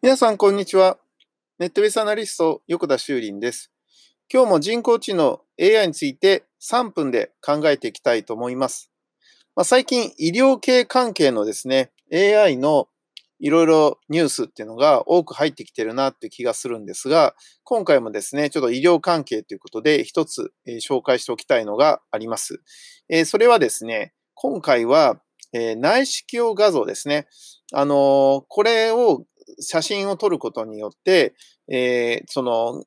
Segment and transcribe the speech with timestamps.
[0.00, 0.96] 皆さん、こんにちは。
[1.58, 3.72] ネットベースアナリスト、横田修林です。
[4.32, 8.92] 今日も人工知能 AI について3分で考えていきたいと思います。
[9.56, 12.86] まあ、最近、医療系関係のですね、AI の
[13.40, 17.34] いろいろニュースっていうのが多く入ってきてるなって気がするんですが、
[17.64, 22.62] 今回もですね、ちょっと医療関係ということで一つ、えー、紹介しておきたいのがあります。
[23.08, 25.20] えー、それはですね、今回は、
[25.52, 27.26] えー、内視鏡画像ですね。
[27.72, 29.26] あのこれを
[29.60, 31.34] 写真を撮ることによって、
[31.68, 32.84] えー、その、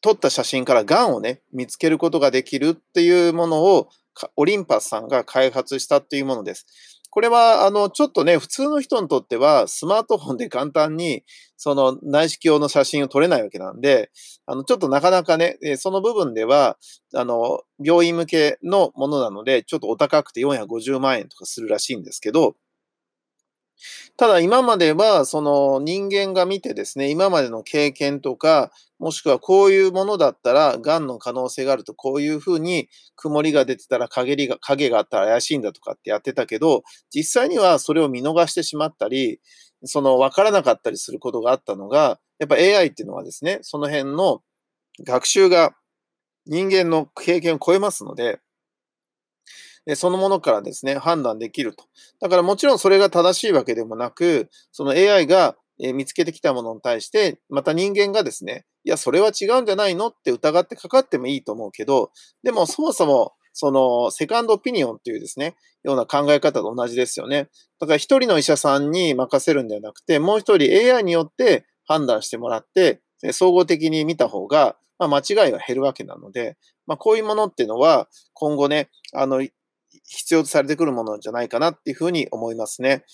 [0.00, 3.88] 撮った写真から癌をね、見つけることができるっていうものを、
[4.36, 6.66] オリンパスさんが開発したっていうものです。
[7.14, 11.22] これは、あの、ちょっとね、普通の人にとっては、スマートフォンで簡単に、
[11.56, 14.10] その内視鏡の写真を撮れないわけなんで、
[14.46, 16.76] あの、ちょっとなかなかね、その部分では、
[17.14, 22.56] あの、病院向けのものなので、ちょっとお高くて450万円とかするらしいんですけど、
[24.16, 39.40] ただ今までは、その人間が見てですね、今までの経験とか、もしくはこういうものだったら、癌の可能性があると、こういうふうに曇りが出てたら影が、影があったら怪しいんだとかってやってたけど、実際にはそれを見逃してしまったり、
[39.84, 44.42] その分からなかったりすることがあったのが、やっぱ AI っていうのはですね、その辺の
[45.06, 45.74] 学習が
[46.46, 48.40] 人間の経験を超えますので、
[49.94, 51.84] そのものからですね、判断できると。
[52.20, 62.10] だからもちろんそれが正しいわけでもなく、その AI が見つけてきたものに対して、また人間がですね、いや、それは違うんじゃないのって疑ってかかってもいいと思うけど、
[62.42, 65.54] でもそもそも、その、セカンドオピニオンっていうですね、
[65.84, 67.48] ような考え方と同じですよね。
[67.78, 73.00] だから一人の医者さんに任せるんではなくて、もう一人 AI によって判断してもらって、
[73.32, 79.46] 総合的に見た方が、まあ、間違いは減るわけなので、まあ、こういうものっていうのは、今後ね、あの、
[80.06, 83.04] 必要とされてくるものじゃないかなっていうふうに思いますね。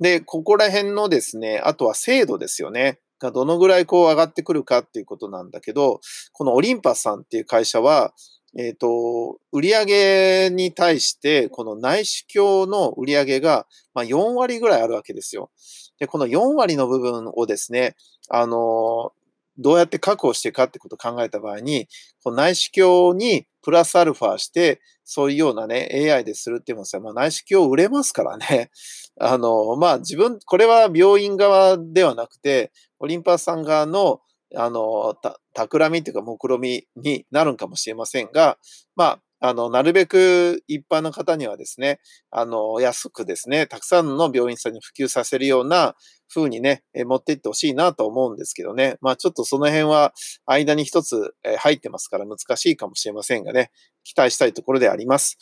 [0.00, 3.00] で、ここら辺のですね、あとは精度ですよね。
[3.20, 6.00] がどのぐらいこう上がってくるかっていうことなんだけど、
[6.32, 8.12] このオリンパスさんっていう会社は、
[8.56, 15.50] えっ、ー、と、売上に対して、この内視鏡の売上が、ま、4割ぐらいあるわけですよ。
[15.98, 17.96] で、この4割の部分をですね、
[18.30, 19.12] あの、
[19.58, 21.88] どうやって確保していくかってことを考えた場合に、
[22.22, 27.10] この内視鏡にプラスアルファして、そういうようなね、AI でするって言いま。
[27.10, 28.70] あ、内視鏡売れますからね。
[29.20, 34.22] あの、まあ、自分、これは病院側ではなくて、オリンパスさん側の、
[34.56, 38.56] あの、た、企みっていうか、目論みになるんかもしれませんが、
[38.96, 42.00] まあ、あの、なるべく一般の方にはですね、
[42.30, 45.94] あの、安くですね、たくさんの病院さんに普及させるような
[46.32, 48.98] 風にね、持っていってほしいなと思うんですけどね。
[49.00, 50.12] まあちょっとその辺は
[50.46, 53.70] 間に一つ入ってますから難しいかもしれませんがね、
[54.04, 55.38] 期待したいところであります。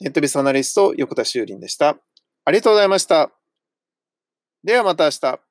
[0.00, 1.96] ネットビスアナリスト、横田修林でした。
[2.44, 3.30] ありがとうございました。
[4.62, 5.45] ではまた明日。